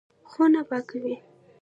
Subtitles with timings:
[0.31, 1.15] خونه پاکوي.